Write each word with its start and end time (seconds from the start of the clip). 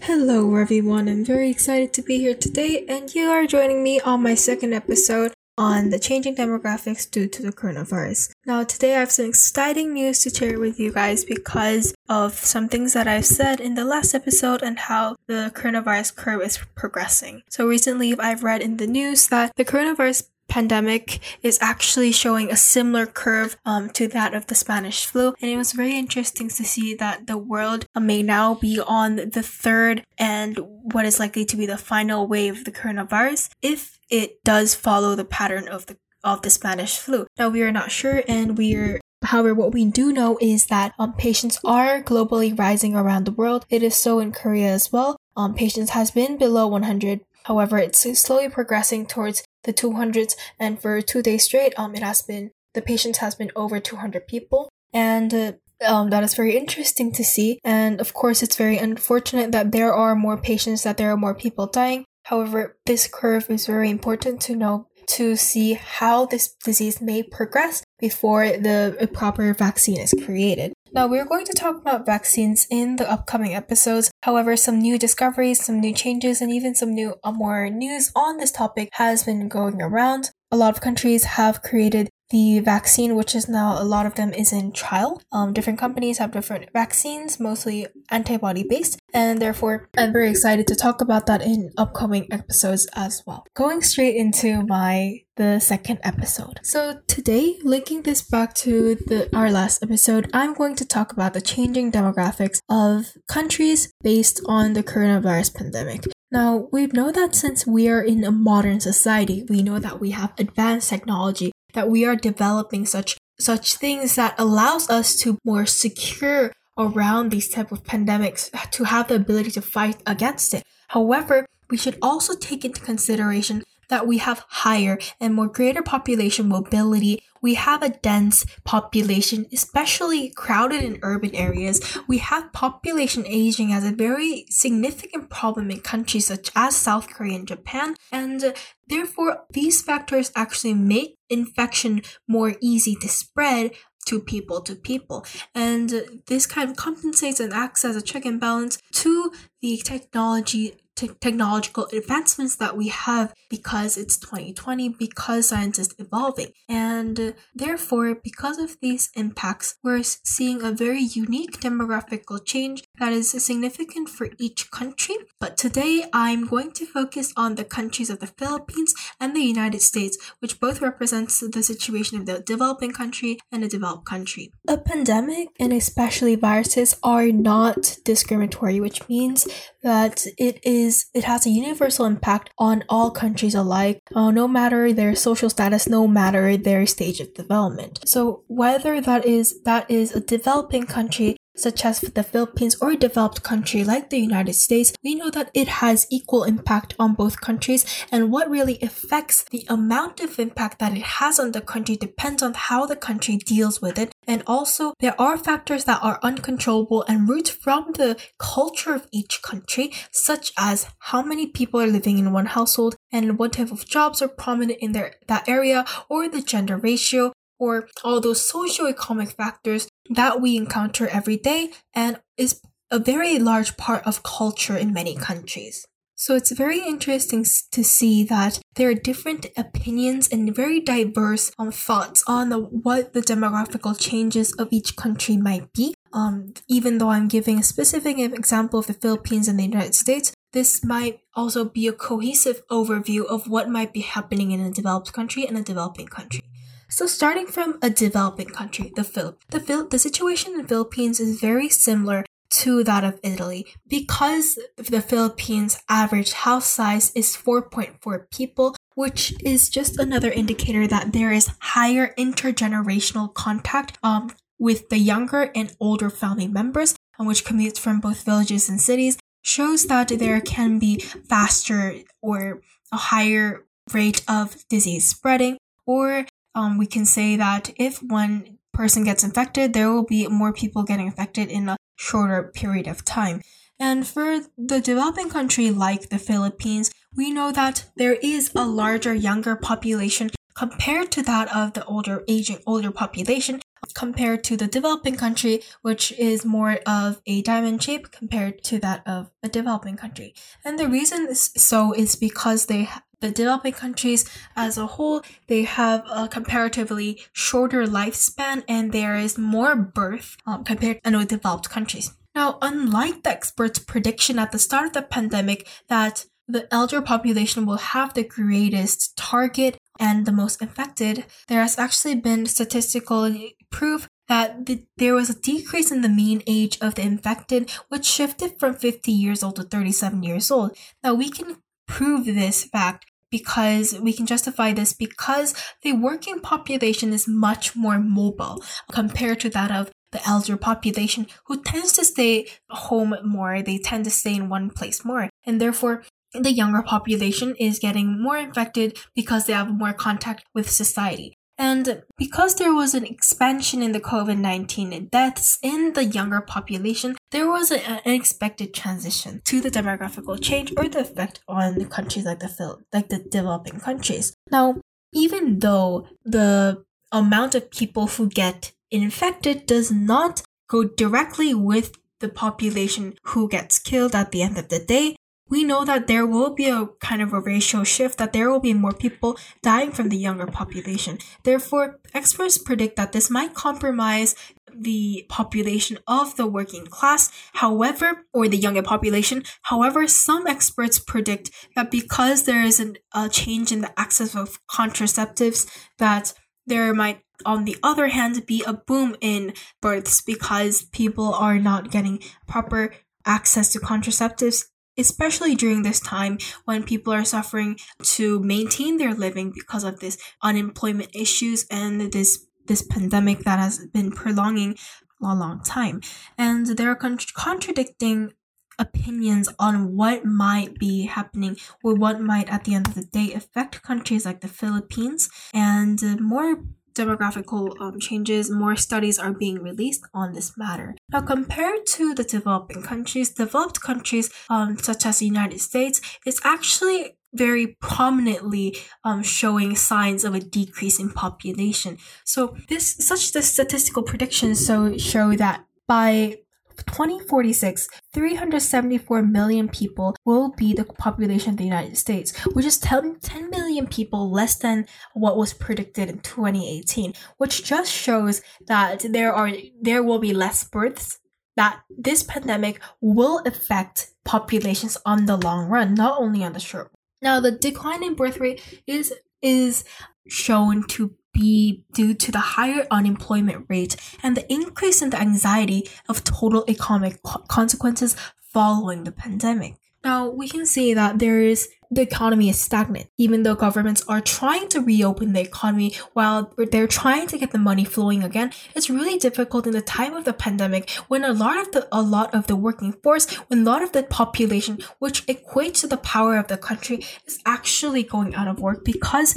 Hello, 0.00 0.54
everyone. 0.54 1.08
I'm 1.08 1.24
very 1.24 1.50
excited 1.50 1.92
to 1.94 2.02
be 2.02 2.18
here 2.18 2.34
today, 2.34 2.84
and 2.88 3.12
you 3.14 3.28
are 3.28 3.46
joining 3.46 3.82
me 3.82 4.00
on 4.00 4.22
my 4.22 4.34
second 4.34 4.72
episode 4.72 5.32
on 5.58 5.90
the 5.90 5.98
changing 5.98 6.36
demographics 6.36 7.10
due 7.10 7.26
to 7.26 7.42
the 7.42 7.52
coronavirus. 7.52 8.30
Now, 8.46 8.62
today 8.62 8.94
I 8.94 9.00
have 9.00 9.10
some 9.10 9.26
exciting 9.26 9.94
news 9.94 10.20
to 10.20 10.30
share 10.30 10.60
with 10.60 10.78
you 10.78 10.92
guys 10.92 11.24
because 11.24 11.94
of 12.08 12.34
some 12.34 12.68
things 12.68 12.92
that 12.92 13.08
I've 13.08 13.26
said 13.26 13.60
in 13.60 13.74
the 13.74 13.84
last 13.84 14.14
episode 14.14 14.62
and 14.62 14.78
how 14.78 15.16
the 15.26 15.50
coronavirus 15.54 16.14
curve 16.14 16.42
is 16.42 16.58
progressing. 16.74 17.42
So, 17.50 17.66
recently 17.66 18.18
I've 18.18 18.44
read 18.44 18.62
in 18.62 18.76
the 18.76 18.86
news 18.86 19.28
that 19.28 19.52
the 19.56 19.64
coronavirus 19.64 20.28
pandemic 20.48 21.20
is 21.42 21.58
actually 21.60 22.12
showing 22.12 22.50
a 22.50 22.56
similar 22.56 23.06
curve 23.06 23.56
um, 23.64 23.90
to 23.90 24.08
that 24.08 24.34
of 24.34 24.46
the 24.46 24.54
Spanish 24.54 25.04
flu. 25.06 25.34
And 25.40 25.50
it 25.50 25.56
was 25.56 25.72
very 25.72 25.96
interesting 25.96 26.48
to 26.48 26.64
see 26.64 26.94
that 26.94 27.26
the 27.26 27.38
world 27.38 27.86
may 27.98 28.22
now 28.22 28.54
be 28.54 28.80
on 28.80 29.16
the 29.16 29.42
third 29.42 30.04
and 30.18 30.58
what 30.58 31.04
is 31.04 31.18
likely 31.18 31.44
to 31.46 31.56
be 31.56 31.66
the 31.66 31.78
final 31.78 32.26
wave 32.26 32.58
of 32.58 32.64
the 32.64 32.72
coronavirus 32.72 33.50
if 33.62 33.98
it 34.10 34.42
does 34.44 34.74
follow 34.74 35.14
the 35.14 35.24
pattern 35.24 35.68
of 35.68 35.86
the 35.86 35.96
of 36.24 36.42
the 36.42 36.50
Spanish 36.50 36.98
flu. 36.98 37.26
Now 37.38 37.48
we 37.50 37.62
are 37.62 37.70
not 37.70 37.92
sure 37.92 38.22
and 38.26 38.58
we 38.58 38.74
are 38.74 39.00
However, 39.22 39.54
what 39.54 39.72
we 39.72 39.84
do 39.86 40.12
know 40.12 40.38
is 40.40 40.66
that 40.66 40.92
um, 40.98 41.14
patients 41.14 41.58
are 41.64 42.02
globally 42.02 42.56
rising 42.56 42.94
around 42.94 43.24
the 43.24 43.32
world. 43.32 43.66
It 43.68 43.82
is 43.82 43.96
so 43.96 44.20
in 44.20 44.30
Korea 44.30 44.68
as 44.68 44.92
well. 44.92 45.16
Um, 45.36 45.54
patients 45.54 45.90
has 45.90 46.10
been 46.10 46.38
below 46.38 46.66
100 46.68 47.20
However, 47.46 47.78
it's 47.78 48.00
slowly 48.18 48.48
progressing 48.48 49.06
towards 49.06 49.44
the 49.62 49.72
200s, 49.72 50.34
and 50.58 50.82
for 50.82 51.00
two 51.00 51.22
days 51.22 51.44
straight, 51.44 51.74
um, 51.78 51.94
it 51.94 52.02
has 52.02 52.22
been 52.22 52.50
the 52.74 52.82
patients 52.82 53.18
has 53.18 53.34
been 53.36 53.52
over 53.54 53.78
200 53.78 54.26
people, 54.26 54.68
and 54.92 55.32
uh, 55.32 55.52
um, 55.86 56.10
that 56.10 56.24
is 56.24 56.34
very 56.34 56.56
interesting 56.56 57.12
to 57.12 57.22
see. 57.22 57.60
And 57.64 58.00
of 58.00 58.14
course, 58.14 58.42
it's 58.42 58.56
very 58.56 58.78
unfortunate 58.78 59.52
that 59.52 59.70
there 59.70 59.94
are 59.94 60.16
more 60.16 60.36
patients, 60.36 60.82
that 60.82 60.96
there 60.96 61.12
are 61.12 61.16
more 61.16 61.34
people 61.34 61.66
dying. 61.68 62.04
However, 62.24 62.76
this 62.84 63.06
curve 63.06 63.48
is 63.48 63.66
very 63.66 63.90
important 63.90 64.40
to 64.42 64.56
know 64.56 64.88
to 65.06 65.36
see 65.36 65.74
how 65.74 66.26
this 66.26 66.54
disease 66.64 67.00
may 67.00 67.22
progress 67.22 67.84
before 68.00 68.48
the 68.48 69.08
proper 69.12 69.54
vaccine 69.54 70.00
is 70.00 70.12
created. 70.24 70.72
Now, 70.96 71.06
we're 71.06 71.26
going 71.26 71.44
to 71.44 71.52
talk 71.52 71.76
about 71.76 72.06
vaccines 72.06 72.66
in 72.70 72.96
the 72.96 73.06
upcoming 73.06 73.54
episodes. 73.54 74.10
However, 74.22 74.56
some 74.56 74.78
new 74.78 74.98
discoveries, 74.98 75.62
some 75.62 75.78
new 75.78 75.92
changes, 75.92 76.40
and 76.40 76.50
even 76.50 76.74
some 76.74 76.94
new 76.94 77.16
uh, 77.22 77.32
more 77.32 77.68
news 77.68 78.10
on 78.16 78.38
this 78.38 78.50
topic 78.50 78.88
has 78.92 79.22
been 79.22 79.46
going 79.46 79.82
around. 79.82 80.30
A 80.50 80.56
lot 80.56 80.74
of 80.74 80.80
countries 80.80 81.24
have 81.36 81.60
created 81.60 82.08
the 82.30 82.60
vaccine, 82.60 83.14
which 83.14 83.34
is 83.34 83.48
now 83.48 83.80
a 83.80 83.84
lot 83.84 84.06
of 84.06 84.14
them 84.14 84.32
is 84.32 84.52
in 84.52 84.72
trial. 84.72 85.20
Um, 85.32 85.52
different 85.52 85.78
companies 85.78 86.18
have 86.18 86.32
different 86.32 86.70
vaccines, 86.72 87.38
mostly 87.38 87.86
antibody 88.10 88.64
based, 88.68 88.98
and 89.12 89.40
therefore 89.40 89.88
I'm 89.96 90.12
very 90.12 90.30
excited 90.30 90.66
to 90.68 90.74
talk 90.74 91.00
about 91.00 91.26
that 91.26 91.42
in 91.42 91.70
upcoming 91.76 92.26
episodes 92.32 92.86
as 92.94 93.22
well. 93.26 93.44
Going 93.54 93.82
straight 93.82 94.16
into 94.16 94.62
my 94.66 95.20
the 95.36 95.60
second 95.60 96.00
episode. 96.02 96.60
So 96.62 97.00
today, 97.06 97.58
linking 97.62 98.02
this 98.02 98.22
back 98.22 98.54
to 98.54 98.94
the 98.94 99.28
our 99.36 99.50
last 99.50 99.82
episode, 99.82 100.30
I'm 100.32 100.54
going 100.54 100.74
to 100.76 100.86
talk 100.86 101.12
about 101.12 101.34
the 101.34 101.40
changing 101.40 101.92
demographics 101.92 102.58
of 102.68 103.12
countries 103.28 103.92
based 104.02 104.40
on 104.46 104.72
the 104.72 104.82
coronavirus 104.82 105.54
pandemic. 105.54 106.04
Now, 106.32 106.68
we 106.72 106.86
know 106.86 107.12
that 107.12 107.34
since 107.34 107.66
we 107.66 107.88
are 107.88 108.02
in 108.02 108.24
a 108.24 108.32
modern 108.32 108.80
society, 108.80 109.44
we 109.48 109.62
know 109.62 109.78
that 109.78 110.00
we 110.00 110.10
have 110.10 110.32
advanced 110.38 110.88
technology 110.88 111.52
that 111.76 111.90
we 111.90 112.04
are 112.04 112.16
developing 112.16 112.86
such 112.86 113.16
such 113.38 113.74
things 113.74 114.16
that 114.16 114.34
allows 114.38 114.88
us 114.88 115.14
to 115.14 115.38
more 115.44 115.66
secure 115.66 116.50
around 116.78 117.30
these 117.30 117.50
type 117.50 117.70
of 117.70 117.84
pandemics 117.84 118.50
to 118.70 118.84
have 118.84 119.08
the 119.08 119.14
ability 119.14 119.50
to 119.50 119.60
fight 119.60 120.02
against 120.06 120.54
it. 120.54 120.62
However, 120.88 121.46
we 121.70 121.76
should 121.76 121.98
also 122.00 122.34
take 122.34 122.64
into 122.64 122.80
consideration 122.80 123.62
that 123.88 124.06
we 124.06 124.18
have 124.18 124.44
higher 124.48 124.98
and 125.20 125.34
more 125.34 125.48
greater 125.48 125.82
population 125.82 126.48
mobility. 126.48 127.22
We 127.40 127.54
have 127.54 127.82
a 127.82 127.90
dense 127.90 128.44
population, 128.64 129.46
especially 129.52 130.30
crowded 130.30 130.82
in 130.82 130.98
urban 131.02 131.34
areas. 131.34 131.80
We 132.08 132.18
have 132.18 132.52
population 132.52 133.24
aging 133.26 133.72
as 133.72 133.84
a 133.84 133.92
very 133.92 134.46
significant 134.50 135.30
problem 135.30 135.70
in 135.70 135.80
countries 135.80 136.26
such 136.26 136.50
as 136.56 136.74
South 136.74 137.08
Korea 137.08 137.36
and 137.36 137.46
Japan. 137.46 137.94
And 138.10 138.54
therefore, 138.88 139.44
these 139.50 139.82
factors 139.82 140.32
actually 140.34 140.74
make 140.74 141.15
infection 141.28 142.02
more 142.28 142.54
easy 142.60 142.94
to 142.96 143.08
spread 143.08 143.72
to 144.06 144.20
people 144.20 144.60
to 144.62 144.74
people. 144.74 145.26
And 145.54 146.22
this 146.26 146.46
kind 146.46 146.70
of 146.70 146.76
compensates 146.76 147.40
and 147.40 147.52
acts 147.52 147.84
as 147.84 147.96
a 147.96 148.02
check 148.02 148.24
and 148.24 148.40
balance 148.40 148.78
to 148.92 149.32
the 149.60 149.78
technology 149.78 150.76
te- 150.96 151.10
technological 151.20 151.86
advancements 151.92 152.56
that 152.56 152.76
we 152.76 152.88
have 152.88 153.32
because 153.48 153.96
it's 153.96 154.18
2020, 154.18 154.88
because 154.88 155.48
science 155.48 155.78
is 155.78 155.94
evolving. 155.98 156.48
And 156.68 157.34
therefore, 157.54 158.16
because 158.22 158.58
of 158.58 158.76
these 158.80 159.10
impacts, 159.14 159.76
we're 159.84 160.02
seeing 160.02 160.62
a 160.62 160.72
very 160.72 161.02
unique 161.02 161.60
demographical 161.60 162.44
change 162.44 162.82
that 162.98 163.12
is 163.12 163.30
significant 163.44 164.08
for 164.08 164.28
each 164.38 164.70
country. 164.70 165.16
But 165.38 165.56
today, 165.56 166.06
I'm 166.12 166.46
going 166.46 166.72
to 166.72 166.86
focus 166.86 167.32
on 167.36 167.54
the 167.54 167.64
countries 167.64 168.10
of 168.10 168.20
the 168.20 168.26
Philippines 168.26 168.94
and 169.20 169.36
the 169.36 169.40
United 169.40 169.82
States, 169.82 170.16
which 170.40 170.58
both 170.60 170.80
represents 170.80 171.40
the 171.40 171.62
situation 171.62 172.18
of 172.18 172.26
the 172.26 172.40
developing 172.40 172.92
country 172.92 173.38
and 173.52 173.62
a 173.62 173.68
developed 173.68 174.06
country. 174.06 174.50
A 174.66 174.78
pandemic, 174.78 175.48
and 175.60 175.72
especially 175.72 176.34
viruses, 176.36 176.96
are 177.02 177.26
not 177.28 177.98
discriminatory, 178.04 178.80
which 178.80 179.06
means 179.08 179.46
that 179.82 180.26
it 180.38 180.58
is 180.64 180.85
it 181.14 181.24
has 181.24 181.46
a 181.46 181.50
universal 181.50 182.04
impact 182.06 182.50
on 182.58 182.84
all 182.88 183.10
countries 183.10 183.54
alike, 183.54 184.00
uh, 184.14 184.30
no 184.30 184.46
matter 184.48 184.92
their 184.92 185.14
social 185.14 185.50
status, 185.50 185.88
no 185.88 186.06
matter 186.06 186.56
their 186.56 186.86
stage 186.86 187.20
of 187.20 187.34
development. 187.34 188.00
So 188.04 188.44
whether 188.48 189.00
that 189.00 189.24
is 189.24 189.62
that 189.62 189.90
is 189.90 190.12
a 190.12 190.20
developing 190.20 190.86
country 190.86 191.36
such 191.56 191.84
as 191.84 192.00
the 192.00 192.22
Philippines 192.22 192.76
or 192.80 192.90
a 192.90 192.96
developed 192.96 193.42
country 193.42 193.82
like 193.84 194.10
the 194.10 194.18
United 194.18 194.54
States, 194.54 194.92
we 195.02 195.14
know 195.14 195.30
that 195.30 195.50
it 195.54 195.68
has 195.68 196.06
equal 196.10 196.44
impact 196.44 196.94
on 196.98 197.14
both 197.14 197.40
countries 197.40 197.84
and 198.12 198.30
what 198.30 198.50
really 198.50 198.78
affects 198.82 199.44
the 199.50 199.64
amount 199.68 200.20
of 200.20 200.38
impact 200.38 200.78
that 200.78 200.96
it 200.96 201.02
has 201.02 201.38
on 201.38 201.52
the 201.52 201.60
country 201.60 201.96
depends 201.96 202.42
on 202.42 202.54
how 202.54 202.86
the 202.86 202.96
country 202.96 203.36
deals 203.36 203.80
with 203.80 203.98
it. 203.98 204.12
And 204.26 204.42
also, 204.46 204.92
there 205.00 205.20
are 205.20 205.36
factors 205.36 205.84
that 205.84 206.02
are 206.02 206.18
uncontrollable 206.22 207.04
and 207.08 207.28
root 207.28 207.48
from 207.48 207.92
the 207.92 208.16
culture 208.38 208.94
of 208.94 209.06
each 209.12 209.42
country, 209.42 209.92
such 210.10 210.52
as 210.58 210.88
how 210.98 211.22
many 211.22 211.46
people 211.46 211.80
are 211.80 211.86
living 211.86 212.18
in 212.18 212.32
one 212.32 212.46
household 212.46 212.96
and 213.12 213.38
what 213.38 213.54
type 213.54 213.72
of 213.72 213.86
jobs 213.86 214.20
are 214.20 214.28
prominent 214.28 214.78
in 214.80 214.92
their, 214.92 215.14
that 215.28 215.48
area 215.48 215.84
or 216.08 216.28
the 216.28 216.42
gender 216.42 216.76
ratio 216.76 217.32
or 217.58 217.88
all 218.04 218.20
those 218.20 218.46
socio-economic 218.46 219.30
factors 219.30 219.88
that 220.10 220.40
we 220.40 220.56
encounter 220.56 221.06
every 221.08 221.36
day 221.36 221.70
and 221.94 222.20
is 222.36 222.60
a 222.90 222.98
very 222.98 223.38
large 223.38 223.76
part 223.76 224.06
of 224.06 224.22
culture 224.22 224.76
in 224.76 224.92
many 224.92 225.14
countries. 225.14 225.86
So 226.18 226.34
it's 226.34 226.50
very 226.50 226.80
interesting 226.80 227.44
to 227.72 227.84
see 227.84 228.24
that 228.24 228.58
there 228.74 228.88
are 228.88 228.94
different 228.94 229.46
opinions 229.54 230.28
and 230.30 230.56
very 230.56 230.80
diverse 230.80 231.52
um, 231.58 231.70
thoughts 231.70 232.24
on 232.26 232.48
the, 232.48 232.58
what 232.58 233.12
the 233.12 233.20
demographical 233.20 233.98
changes 234.00 234.54
of 234.54 234.68
each 234.70 234.96
country 234.96 235.36
might 235.36 235.70
be. 235.74 235.94
Um, 236.14 236.54
even 236.68 236.96
though 236.96 237.10
I'm 237.10 237.28
giving 237.28 237.58
a 237.58 237.62
specific 237.62 238.18
example 238.18 238.78
of 238.78 238.86
the 238.86 238.94
Philippines 238.94 239.46
and 239.46 239.58
the 239.58 239.64
United 239.64 239.94
States, 239.94 240.32
this 240.54 240.82
might 240.82 241.20
also 241.34 241.66
be 241.66 241.86
a 241.86 241.92
cohesive 241.92 242.66
overview 242.68 243.26
of 243.26 243.46
what 243.50 243.68
might 243.68 243.92
be 243.92 244.00
happening 244.00 244.52
in 244.52 244.60
a 244.60 244.70
developed 244.70 245.12
country 245.12 245.46
and 245.46 245.58
a 245.58 245.62
developing 245.62 246.06
country. 246.06 246.44
So 246.88 247.06
starting 247.06 247.46
from 247.46 247.78
a 247.82 247.90
developing 247.90 248.48
country, 248.48 248.92
the 248.94 249.04
Phil, 249.04 249.36
the 249.50 249.60
Phil, 249.60 249.88
the 249.88 249.98
situation 249.98 250.52
in 250.52 250.58
the 250.58 250.68
Philippines 250.68 251.18
is 251.18 251.40
very 251.40 251.68
similar 251.68 252.24
to 252.50 252.84
that 252.84 253.04
of 253.04 253.18
Italy. 253.22 253.66
Because 253.88 254.58
the 254.76 255.00
Philippines 255.00 255.78
average 255.88 256.32
house 256.32 256.66
size 256.66 257.10
is 257.14 257.36
4.4 257.36 258.30
people, 258.30 258.76
which 258.94 259.34
is 259.44 259.68
just 259.68 259.98
another 259.98 260.30
indicator 260.30 260.86
that 260.86 261.12
there 261.12 261.32
is 261.32 261.50
higher 261.60 262.14
intergenerational 262.16 263.34
contact 263.34 263.98
um, 264.02 264.32
with 264.58 264.88
the 264.88 264.98
younger 264.98 265.50
and 265.54 265.74
older 265.80 266.08
family 266.08 266.48
members, 266.48 266.94
um, 267.18 267.26
which 267.26 267.44
commutes 267.44 267.78
from 267.78 268.00
both 268.00 268.24
villages 268.24 268.68
and 268.68 268.80
cities, 268.80 269.18
shows 269.42 269.86
that 269.86 270.08
there 270.08 270.40
can 270.40 270.78
be 270.78 271.00
faster 271.00 271.96
or 272.22 272.62
a 272.92 272.96
higher 272.96 273.64
rate 273.92 274.22
of 274.28 274.66
disease 274.68 275.06
spreading, 275.06 275.58
or 275.84 276.26
um, 276.56 276.78
we 276.78 276.86
can 276.86 277.04
say 277.04 277.36
that 277.36 277.70
if 277.76 278.02
one 278.02 278.58
person 278.72 279.04
gets 279.04 279.22
infected, 279.22 279.72
there 279.72 279.92
will 279.92 280.04
be 280.04 280.26
more 280.26 280.52
people 280.52 280.82
getting 280.82 281.06
infected 281.06 281.50
in 281.50 281.68
a 281.68 281.76
shorter 281.96 282.50
period 282.54 282.88
of 282.88 283.04
time. 283.04 283.42
And 283.78 284.06
for 284.06 284.40
the 284.56 284.80
developing 284.80 285.28
country 285.28 285.70
like 285.70 286.08
the 286.08 286.18
Philippines, 286.18 286.90
we 287.14 287.30
know 287.30 287.52
that 287.52 287.84
there 287.96 288.14
is 288.14 288.50
a 288.54 288.66
larger 288.66 289.14
younger 289.14 289.54
population 289.54 290.30
compared 290.54 291.12
to 291.12 291.22
that 291.22 291.54
of 291.54 291.74
the 291.74 291.84
older 291.84 292.24
aging 292.26 292.58
older 292.66 292.90
population 292.90 293.60
compared 293.94 294.42
to 294.44 294.56
the 294.56 294.66
developing 294.66 295.16
country, 295.16 295.62
which 295.82 296.12
is 296.12 296.44
more 296.44 296.78
of 296.86 297.20
a 297.26 297.42
diamond 297.42 297.82
shape 297.82 298.10
compared 298.10 298.62
to 298.64 298.78
that 298.78 299.06
of 299.06 299.30
a 299.42 299.48
developing 299.48 299.96
country. 299.96 300.34
And 300.64 300.78
the 300.78 300.88
reason 300.88 301.34
so 301.34 301.92
is 301.92 302.16
because 302.16 302.66
they 302.66 302.88
the 303.20 303.30
developing 303.30 303.72
countries 303.72 304.24
as 304.54 304.76
a 304.76 304.86
whole 304.86 305.22
they 305.46 305.62
have 305.62 306.04
a 306.10 306.28
comparatively 306.28 307.20
shorter 307.32 307.86
lifespan 307.86 308.62
and 308.68 308.92
there 308.92 309.16
is 309.16 309.38
more 309.38 309.74
birth 309.74 310.36
um, 310.46 310.64
compared 310.64 311.02
to 311.02 311.24
developed 311.24 311.70
countries. 311.70 312.12
Now, 312.34 312.58
unlike 312.60 313.22
the 313.22 313.30
experts' 313.30 313.78
prediction 313.78 314.38
at 314.38 314.52
the 314.52 314.58
start 314.58 314.88
of 314.88 314.92
the 314.92 315.02
pandemic 315.02 315.66
that 315.88 316.26
the 316.46 316.72
elder 316.72 317.00
population 317.00 317.66
will 317.66 317.78
have 317.78 318.14
the 318.14 318.22
greatest 318.24 319.16
target 319.16 319.78
and 319.98 320.26
the 320.26 320.32
most 320.32 320.60
infected, 320.60 321.24
there 321.48 321.62
has 321.62 321.78
actually 321.78 322.16
been 322.16 322.46
statistical 322.46 323.34
proof 323.70 324.08
that 324.28 324.66
the, 324.66 324.84
there 324.96 325.14
was 325.14 325.30
a 325.30 325.40
decrease 325.40 325.90
in 325.90 326.02
the 326.02 326.08
mean 326.08 326.42
age 326.46 326.78
of 326.80 326.96
the 326.96 327.02
infected, 327.02 327.70
which 327.88 328.04
shifted 328.04 328.58
from 328.58 328.74
50 328.74 329.10
years 329.10 329.42
old 329.42 329.56
to 329.56 329.62
37 329.62 330.22
years 330.22 330.50
old. 330.50 330.76
Now, 331.02 331.14
we 331.14 331.30
can 331.30 331.56
prove 331.86 332.26
this 332.26 332.64
fact 332.64 333.06
because 333.30 333.98
we 334.00 334.12
can 334.12 334.26
justify 334.26 334.72
this 334.72 334.92
because 334.92 335.54
the 335.82 335.92
working 335.92 336.40
population 336.40 337.12
is 337.12 337.26
much 337.26 337.74
more 337.74 337.98
mobile 337.98 338.62
compared 338.92 339.40
to 339.40 339.50
that 339.50 339.70
of 339.70 339.90
the 340.12 340.26
elder 340.26 340.56
population 340.56 341.26
who 341.46 341.62
tends 341.62 341.92
to 341.92 342.04
stay 342.04 342.46
home 342.70 343.14
more, 343.24 343.62
they 343.62 343.78
tend 343.78 344.04
to 344.04 344.10
stay 344.10 344.34
in 344.34 344.48
one 344.48 344.70
place 344.70 345.04
more. 345.04 345.28
And 345.44 345.60
therefore, 345.60 346.04
the 346.32 346.52
younger 346.52 346.82
population 346.82 347.54
is 347.58 347.78
getting 347.78 348.22
more 348.22 348.36
infected 348.36 348.98
because 349.14 349.46
they 349.46 349.52
have 349.52 349.70
more 349.70 349.92
contact 349.92 350.44
with 350.54 350.70
society. 350.70 351.34
And 351.58 352.02
because 352.18 352.56
there 352.56 352.74
was 352.74 352.94
an 352.94 353.04
expansion 353.06 353.82
in 353.82 353.92
the 353.92 354.00
COVID 354.00 354.38
19 354.38 355.08
deaths 355.08 355.58
in 355.62 355.94
the 355.94 356.04
younger 356.04 356.40
population, 356.40 357.16
there 357.30 357.48
was 357.50 357.70
an 357.70 358.00
unexpected 358.04 358.74
transition 358.74 359.40
to 359.46 359.60
the 359.60 359.70
demographical 359.70 360.40
change 360.40 360.72
or 360.76 360.88
the 360.88 361.00
effect 361.00 361.40
on 361.48 361.82
countries 361.86 362.26
like 362.26 362.40
the 362.40 362.78
like 362.92 363.08
the 363.08 363.18
developing 363.18 363.80
countries. 363.80 364.34
Now, 364.50 364.80
even 365.12 365.60
though 365.60 366.08
the 366.24 366.84
amount 367.10 367.54
of 367.54 367.70
people 367.70 368.06
who 368.06 368.28
get 368.28 368.72
infected 368.90 369.66
does 369.66 369.90
not 369.90 370.42
go 370.68 370.84
directly 370.84 371.54
with 371.54 371.92
the 372.20 372.28
population 372.28 373.14
who 373.24 373.48
gets 373.48 373.78
killed 373.78 374.14
at 374.14 374.32
the 374.32 374.42
end 374.42 374.58
of 374.58 374.68
the 374.68 374.78
day, 374.78 375.16
we 375.48 375.64
know 375.64 375.84
that 375.84 376.06
there 376.06 376.26
will 376.26 376.54
be 376.54 376.68
a 376.68 376.86
kind 377.00 377.22
of 377.22 377.32
a 377.32 377.40
racial 377.40 377.84
shift, 377.84 378.18
that 378.18 378.32
there 378.32 378.50
will 378.50 378.60
be 378.60 378.74
more 378.74 378.92
people 378.92 379.38
dying 379.62 379.92
from 379.92 380.08
the 380.08 380.16
younger 380.16 380.46
population. 380.46 381.18
Therefore, 381.44 382.00
experts 382.14 382.58
predict 382.58 382.96
that 382.96 383.12
this 383.12 383.30
might 383.30 383.54
compromise 383.54 384.34
the 384.74 385.24
population 385.28 385.98
of 386.06 386.36
the 386.36 386.46
working 386.46 386.86
class, 386.86 387.30
however, 387.54 388.26
or 388.34 388.48
the 388.48 388.56
younger 388.56 388.82
population. 388.82 389.42
However, 389.62 390.06
some 390.06 390.46
experts 390.46 390.98
predict 390.98 391.50
that 391.74 391.90
because 391.90 392.42
there 392.42 392.62
is 392.62 392.80
an, 392.80 392.96
a 393.14 393.28
change 393.28 393.72
in 393.72 393.80
the 393.80 393.98
access 393.98 394.34
of 394.34 394.58
contraceptives, 394.66 395.66
that 395.98 396.34
there 396.66 396.92
might 396.92 397.20
on 397.44 397.64
the 397.64 397.76
other 397.82 398.08
hand 398.08 398.46
be 398.46 398.64
a 398.66 398.72
boom 398.72 399.14
in 399.20 399.52
births 399.80 400.20
because 400.20 400.82
people 400.82 401.34
are 401.34 401.58
not 401.58 401.90
getting 401.90 402.18
proper 402.46 402.92
access 403.24 403.72
to 403.72 403.78
contraceptives 403.78 404.64
especially 404.98 405.54
during 405.54 405.82
this 405.82 406.00
time 406.00 406.38
when 406.64 406.82
people 406.82 407.12
are 407.12 407.24
suffering 407.24 407.78
to 408.02 408.40
maintain 408.40 408.96
their 408.96 409.14
living 409.14 409.52
because 409.52 409.84
of 409.84 410.00
this 410.00 410.18
unemployment 410.42 411.14
issues 411.14 411.66
and 411.70 412.12
this 412.12 412.46
this 412.66 412.82
pandemic 412.82 413.40
that 413.40 413.58
has 413.58 413.86
been 413.92 414.10
prolonging 414.10 414.76
a 415.22 415.34
long 415.34 415.62
time. 415.62 416.00
And 416.36 416.66
there 416.66 416.90
are 416.90 416.96
con- 416.96 417.18
contradicting 417.34 418.32
opinions 418.78 419.48
on 419.58 419.96
what 419.96 420.24
might 420.24 420.78
be 420.78 421.06
happening 421.06 421.56
or 421.82 421.94
what 421.94 422.20
might 422.20 422.48
at 422.50 422.64
the 422.64 422.74
end 422.74 422.88
of 422.88 422.94
the 422.94 423.04
day 423.04 423.32
affect 423.32 423.82
countries 423.82 424.26
like 424.26 424.40
the 424.40 424.48
Philippines 424.48 425.30
and 425.54 426.02
uh, 426.02 426.16
more 426.16 426.62
demographical 426.96 427.78
um, 427.80 428.00
changes, 428.00 428.50
more 428.50 428.76
studies 428.76 429.18
are 429.18 429.32
being 429.32 429.62
released 429.62 430.02
on 430.14 430.32
this 430.32 430.56
matter. 430.56 430.96
Now, 431.12 431.20
compared 431.20 431.86
to 431.86 432.14
the 432.14 432.24
developing 432.24 432.82
countries, 432.82 433.30
developed 433.30 433.80
countries 433.80 434.30
um, 434.48 434.78
such 434.78 435.06
as 435.06 435.18
the 435.18 435.26
United 435.26 435.60
States 435.60 436.00
is 436.24 436.40
actually 436.44 437.16
very 437.34 437.76
prominently 437.80 438.76
um, 439.04 439.22
showing 439.22 439.76
signs 439.76 440.24
of 440.24 440.34
a 440.34 440.40
decrease 440.40 440.98
in 440.98 441.10
population. 441.10 441.98
So 442.24 442.56
this 442.68 442.96
such 442.98 443.32
the 443.32 443.42
statistical 443.42 444.02
predictions 444.02 444.66
so 444.66 444.96
show 444.96 445.36
that 445.36 445.64
by 445.86 446.38
2046, 446.76 447.88
374 448.12 449.22
million 449.22 449.68
people 449.68 450.16
will 450.24 450.52
be 450.56 450.72
the 450.72 450.84
population 450.84 451.50
of 451.50 451.56
the 451.56 451.64
United 451.64 451.96
States, 451.96 452.36
which 452.52 452.66
is 452.66 452.78
10, 452.78 453.20
10 453.20 453.50
million 453.50 453.86
people 453.86 454.30
less 454.30 454.56
than 454.56 454.86
what 455.14 455.36
was 455.36 455.54
predicted 455.54 456.08
in 456.08 456.18
2018, 456.20 457.14
which 457.38 457.64
just 457.64 457.90
shows 457.90 458.42
that 458.66 459.04
there 459.10 459.32
are 459.32 459.50
there 459.80 460.02
will 460.02 460.18
be 460.18 460.34
less 460.34 460.64
births 460.64 461.18
that 461.56 461.80
this 461.88 462.22
pandemic 462.22 462.80
will 463.00 463.40
affect 463.46 464.10
populations 464.24 464.98
on 465.06 465.26
the 465.26 465.36
long 465.36 465.68
run, 465.68 465.94
not 465.94 466.20
only 466.20 466.44
on 466.44 466.52
the 466.52 466.60
short. 466.60 466.92
Now, 467.22 467.40
the 467.40 467.50
decline 467.50 468.04
in 468.04 468.14
birth 468.14 468.38
rate 468.38 468.62
is 468.86 469.12
is 469.42 469.84
shown 470.28 470.86
to 470.88 471.14
be 471.36 471.84
due 471.92 472.14
to 472.14 472.32
the 472.32 472.38
higher 472.56 472.86
unemployment 472.90 473.66
rate 473.68 473.96
and 474.22 474.36
the 474.36 474.50
increase 474.50 475.02
in 475.02 475.10
the 475.10 475.20
anxiety 475.20 475.88
of 476.08 476.24
total 476.24 476.64
economic 476.68 477.22
consequences 477.48 478.16
following 478.52 479.04
the 479.04 479.12
pandemic. 479.12 479.76
Now, 480.02 480.28
we 480.28 480.48
can 480.48 480.66
see 480.66 480.94
that 480.94 481.18
there 481.18 481.40
is 481.40 481.68
the 481.90 482.02
economy 482.02 482.48
is 482.48 482.58
stagnant, 482.58 483.08
even 483.16 483.42
though 483.42 483.54
governments 483.54 484.04
are 484.08 484.20
trying 484.20 484.68
to 484.68 484.80
reopen 484.80 485.32
the 485.32 485.40
economy 485.40 485.94
while 486.14 486.52
they're 486.70 486.86
trying 486.86 487.26
to 487.28 487.38
get 487.38 487.50
the 487.52 487.58
money 487.58 487.84
flowing 487.84 488.22
again. 488.22 488.52
It's 488.74 488.90
really 488.90 489.18
difficult 489.18 489.66
in 489.66 489.72
the 489.72 489.82
time 489.82 490.14
of 490.14 490.24
the 490.24 490.32
pandemic 490.32 490.90
when 491.08 491.24
a 491.24 491.32
lot 491.32 491.58
of 491.58 491.70
the 491.72 491.88
a 491.92 492.02
lot 492.02 492.34
of 492.34 492.46
the 492.46 492.56
working 492.56 492.92
force, 492.92 493.26
when 493.48 493.60
a 493.60 493.64
lot 493.64 493.82
of 493.82 493.92
the 493.92 494.02
population, 494.02 494.78
which 494.98 495.26
equates 495.26 495.80
to 495.80 495.86
the 495.86 495.96
power 495.96 496.36
of 496.36 496.48
the 496.48 496.56
country, 496.56 497.04
is 497.26 497.38
actually 497.44 498.02
going 498.02 498.34
out 498.34 498.48
of 498.48 498.60
work 498.60 498.84
because 498.84 499.36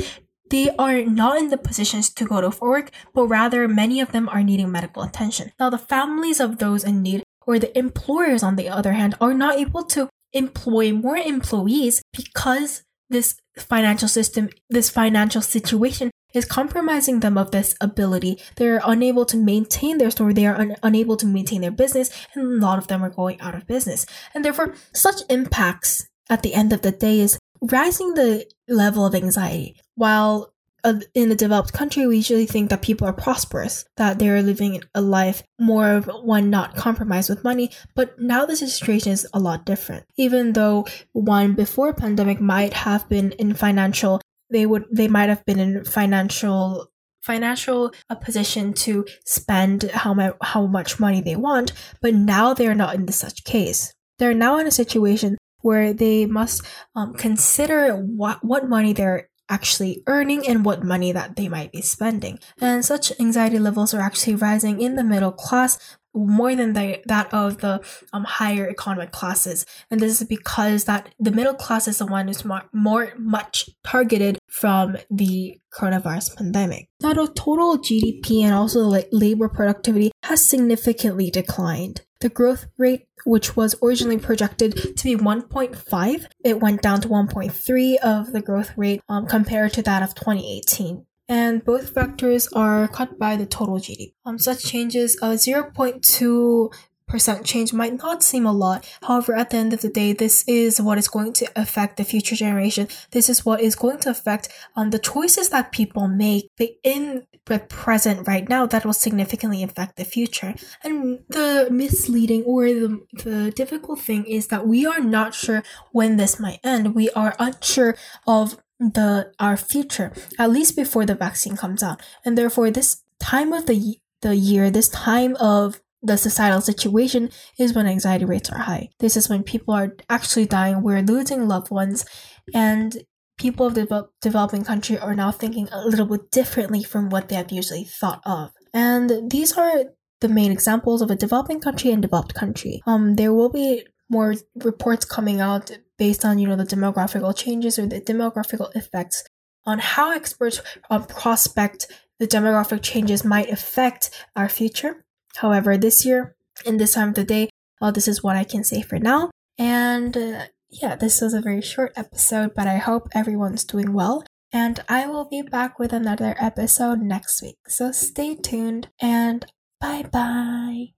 they 0.50 0.70
are 0.78 1.02
not 1.04 1.38
in 1.38 1.50
the 1.50 1.58
positions 1.58 2.10
to 2.14 2.26
go 2.26 2.42
to 2.42 2.52
work, 2.62 2.92
but 3.14 3.28
rather 3.28 3.68
many 3.68 4.02
of 4.02 4.12
them 4.12 4.28
are 4.30 4.44
needing 4.44 4.72
medical 4.72 5.04
attention. 5.04 5.52
Now, 5.60 5.70
the 5.70 5.78
families 5.78 6.40
of 6.40 6.58
those 6.58 6.84
in 6.84 7.02
need, 7.02 7.24
or 7.46 7.60
the 7.60 7.78
employers 7.78 8.44
on 8.44 8.56
the 8.56 8.70
other 8.70 8.94
hand, 8.94 9.16
are 9.22 9.34
not 9.34 9.58
able 9.58 9.84
to 9.84 10.10
employ 10.34 10.92
more 10.92 11.18
employees 11.18 12.02
because 12.14 12.84
this 13.10 13.36
financial 13.58 14.08
system, 14.08 14.50
this 14.70 14.90
financial 14.90 15.42
situation 15.42 16.12
is 16.34 16.46
compromising 16.46 17.22
them 17.22 17.38
of 17.38 17.52
this 17.52 17.76
ability. 17.82 18.40
They're 18.56 18.82
unable 18.86 19.26
to 19.26 19.38
maintain 19.38 19.98
their 19.98 20.12
store, 20.12 20.34
they 20.34 20.46
are 20.46 20.56
un- 20.56 20.76
unable 20.84 21.18
to 21.18 21.26
maintain 21.26 21.62
their 21.62 21.72
business, 21.72 22.12
and 22.36 22.46
a 22.46 22.66
lot 22.66 22.78
of 22.78 22.88
them 22.88 23.04
are 23.04 23.10
going 23.10 23.42
out 23.42 23.56
of 23.56 23.66
business. 23.66 24.06
And 24.34 24.46
therefore, 24.46 24.76
such 24.94 25.22
impacts 25.30 26.08
at 26.30 26.44
the 26.44 26.54
end 26.54 26.72
of 26.72 26.84
the 26.84 26.92
day 26.92 27.20
is 27.20 27.39
rising 27.62 28.14
the 28.14 28.46
level 28.68 29.06
of 29.06 29.16
anxiety. 29.16 29.80
While 29.96 30.54
uh, 30.84 31.00
in 31.14 31.32
a 31.32 31.36
developed 31.36 31.74
country, 31.74 32.08
we 32.08 32.18
usually 32.18 32.46
think 32.46 32.70
that 32.70 32.82
people 32.82 33.08
are 33.08 33.14
prosperous, 33.14 33.86
that 33.98 34.20
they're 34.20 34.42
living 34.42 34.82
a 34.96 35.02
life 35.02 35.44
more 35.60 35.92
of 35.92 36.06
one 36.24 36.50
not 36.50 36.76
compromised 36.76 37.30
with 37.30 37.44
money. 37.44 37.72
But 37.96 38.20
now 38.20 38.46
the 38.46 38.56
situation 38.56 39.12
is 39.12 39.28
a 39.34 39.40
lot 39.40 39.66
different. 39.66 40.06
Even 40.18 40.54
though 40.54 40.88
one 41.12 41.54
before 41.54 41.94
pandemic 41.94 42.40
might 42.40 42.74
have 42.74 43.08
been 43.10 43.34
in 43.34 43.54
financial, 43.54 44.22
they 44.50 44.66
would 44.66 44.86
they 44.92 45.08
might 45.08 45.30
have 45.30 45.46
been 45.46 45.60
in 45.60 45.86
financial 45.86 46.90
financial 47.22 47.92
a 48.10 48.16
position 48.16 48.74
to 48.74 49.06
spend 49.26 49.84
how, 49.92 50.14
much 50.14 50.36
how 50.42 50.66
much 50.66 51.00
money 51.00 51.22
they 51.22 51.36
want, 51.36 51.74
but 52.02 52.14
now 52.14 52.54
they're 52.54 52.74
not 52.74 52.96
in 52.96 53.08
such 53.12 53.44
case. 53.44 53.94
They're 54.18 54.34
now 54.34 54.58
in 54.58 54.68
a 54.68 54.72
situation 54.72 55.38
where 55.62 55.94
they 55.94 56.26
must 56.26 56.66
um, 56.96 57.14
consider 57.14 57.96
what, 57.96 58.44
what 58.44 58.68
money 58.68 58.94
they're 58.94 59.30
actually 59.50 60.04
earning 60.08 60.48
and 60.48 60.64
what 60.64 60.84
money 60.84 61.12
that 61.12 61.36
they 61.36 61.50
might 61.50 61.72
be 61.72 61.82
spending. 61.82 62.40
And 62.62 62.86
such 62.86 63.12
anxiety 63.20 63.60
levels 63.60 63.94
are 63.94 64.02
actually 64.02 64.36
rising 64.36 64.80
in 64.82 64.96
the 64.96 65.04
middle 65.04 65.32
class 65.32 65.98
more 66.14 66.56
than 66.56 66.74
the, 66.74 67.02
that 67.06 67.32
of 67.34 67.60
the 67.60 67.82
um, 68.14 68.24
higher 68.24 68.68
economic 68.68 69.12
classes. 69.12 69.66
And 69.92 70.00
this 70.00 70.20
is 70.22 70.28
because 70.28 70.86
that 70.86 71.14
the 71.20 71.32
middle 71.32 71.54
class 71.54 71.88
is 71.88 72.00
the 72.00 72.06
one 72.06 72.28
who's 72.28 72.44
more, 72.44 72.64
more 72.74 73.14
much 73.18 73.70
targeted 73.84 74.40
from 74.48 74.98
the 75.12 75.60
coronavirus 75.74 76.36
pandemic. 76.36 76.90
Now, 77.02 77.14
the 77.14 77.28
total 77.28 77.78
GDP 77.78 78.44
and 78.44 78.54
also 78.54 78.82
like 78.82 79.08
labor 79.12 79.50
productivity 79.50 80.12
has 80.24 80.48
significantly 80.48 81.30
declined. 81.30 82.02
The 82.22 82.30
growth 82.30 82.66
rate, 82.78 83.08
which 83.26 83.56
was 83.56 83.76
originally 83.82 84.18
projected 84.18 84.98
to 84.98 85.04
be 85.04 85.16
1.5, 85.16 86.26
it 86.44 86.60
went 86.60 86.82
down 86.82 87.00
to 87.02 87.08
1.3 87.08 87.96
of 87.98 88.34
the 88.34 88.42
growth 88.42 88.72
rate 88.76 89.02
um, 89.08 89.26
compared 89.26 89.72
to 89.74 89.82
that 89.84 90.04
of 90.04 90.16
2018. 90.16 91.06
and 91.30 91.64
both 91.64 91.92
factors 91.92 92.48
are 92.54 92.88
cut 92.88 93.20
by 93.20 93.36
the 93.36 93.46
total 93.46 93.78
GDP. 93.78 94.14
Um, 94.26 94.40
such 94.40 94.64
changes, 94.66 95.16
uh, 95.22 95.34
0.2 95.38 96.74
percent 97.10 97.46
change 97.46 97.74
might 97.74 97.98
not 97.98 98.24
seem 98.24 98.46
a 98.46 98.54
lot. 98.54 98.90
However, 99.04 99.36
at 99.36 99.50
the 99.50 99.58
end 99.58 99.74
of 99.74 99.82
the 99.82 99.90
day, 99.90 100.14
this 100.14 100.44
is 100.48 100.80
what 100.80 100.98
is 100.98 101.08
going 101.08 101.34
to 101.34 101.48
affect 101.56 101.98
the 101.98 102.04
future 102.04 102.36
generation. 102.36 102.88
This 103.12 103.30
is 103.30 103.46
what 103.46 103.60
is 103.60 103.76
going 103.76 104.00
to 104.00 104.12
affect 104.12 104.50
um, 104.76 104.92
the 104.92 105.00
choices 105.00 105.50
that 105.50 105.72
people 105.72 106.08
make 106.08 106.50
in 106.84 107.26
the 107.46 107.60
present 107.60 108.28
right 108.28 108.48
now 108.48 108.66
that 108.68 108.86
will 108.86 108.94
significantly 108.94 109.64
affect 109.64 109.98
the 109.98 110.06
future. 110.06 110.56
And 110.84 111.20
the 111.30 111.68
misleading 111.72 112.44
or 112.44 112.66
the, 112.66 113.02
the 113.24 113.52
difficult 113.52 114.00
thing 114.00 114.26
is 114.26 114.48
that 114.48 114.68
we 114.68 114.86
are 114.86 115.00
not 115.02 115.34
sure 115.34 115.64
when 115.92 116.18
this 116.18 116.40
might 116.40 116.60
end. 116.64 116.96
We 116.96 117.10
are 117.12 117.36
unsure 117.40 117.96
of 118.28 118.58
the 118.80 119.34
our 119.40 119.58
future 119.58 120.14
at 120.38 120.50
least 120.50 120.74
before 120.74 121.06
the 121.06 121.14
vaccine 121.14 121.58
comes 121.58 121.84
out 121.84 122.02
and 122.24 122.38
therefore 122.38 122.72
this 122.72 123.04
time 123.20 123.52
of 123.52 123.66
the 123.66 124.00
the 124.22 124.38
year 124.38 124.72
this 124.72 124.88
time 124.88 125.36
of 125.36 125.82
the 126.02 126.18
societal 126.18 126.62
situation 126.62 127.30
is 127.58 127.74
when 127.74 127.88
anxiety 127.88 128.26
rates 128.26 128.50
are 128.50 128.60
high. 128.60 128.90
This 129.00 129.18
is 129.18 129.30
when 129.30 129.44
people 129.44 129.74
are 129.74 129.96
actually 130.10 130.46
dying, 130.46 130.82
we're 130.82 131.02
losing 131.02 131.48
loved 131.48 131.72
ones, 131.72 132.06
and 132.54 133.04
people 133.38 133.68
of 133.68 133.76
the 133.76 133.86
de- 133.86 134.08
developing 134.22 134.64
country 134.64 134.98
are 134.98 135.16
now 135.16 135.32
thinking 135.32 135.68
a 135.72 135.86
little 135.86 136.06
bit 136.06 136.32
differently 136.32 136.84
from 136.84 137.10
what 137.10 137.30
they 137.30 137.36
have 137.36 137.52
usually 137.52 137.84
thought 137.84 138.22
of. 138.26 138.52
And 138.74 139.30
these 139.32 139.58
are 139.58 139.86
the 140.22 140.30
main 140.30 140.52
examples 140.52 141.02
of 141.02 141.10
a 141.10 141.16
developing 141.16 141.60
country 141.60 141.92
and 141.92 142.02
developed 142.02 142.34
country. 142.34 142.82
Um, 142.86 143.16
there 143.16 143.34
will 143.34 143.50
be 143.50 143.86
more 144.10 144.36
reports 144.56 145.06
coming 145.06 145.40
out 145.40 145.72
based 145.98 146.26
on 146.26 146.40
you 146.40 146.48
know 146.48 146.56
the 146.56 146.64
demographical 146.64 147.36
changes 147.36 147.78
or 147.78 147.86
the 147.86 148.02
demographical 148.02 148.76
effects 148.76 149.24
on 149.66 149.80
how 149.80 150.12
experts 150.12 150.62
um, 150.90 151.06
prospect 151.06 151.88
the 152.20 152.28
demographic 152.28 152.82
changes 152.82 153.24
might 153.24 153.50
affect 153.50 154.10
our 154.36 154.50
future 154.50 155.06
However, 155.36 155.78
this 155.78 156.06
year, 156.06 156.36
in 156.66 156.78
this 156.78 156.94
time 156.94 157.10
of 157.10 157.16
the 157.16 157.24
day, 157.24 157.50
well, 157.80 157.92
this 157.92 158.08
is 158.08 158.24
what 158.24 158.36
I 158.36 158.44
can 158.44 158.64
say 158.64 158.82
for 158.82 159.00
now. 159.00 159.32
And 159.58 160.16
uh, 160.16 160.46
yeah, 160.70 160.96
this 160.96 161.22
was 161.22 161.34
a 161.34 161.42
very 161.42 161.62
short 161.62 161.94
episode, 161.96 162.52
but 162.56 162.68
I 162.68 162.78
hope 162.78 163.10
everyone's 163.14 163.64
doing 163.64 163.94
well. 163.94 164.24
And 164.52 164.80
I 164.90 165.08
will 165.08 165.28
be 165.30 165.42
back 165.42 165.78
with 165.78 165.94
another 165.94 166.36
episode 166.40 167.02
next 167.02 167.42
week. 167.42 167.58
So 167.68 167.92
stay 167.92 168.36
tuned 168.36 168.90
and 169.00 169.46
bye 169.80 170.04
bye. 170.12 170.94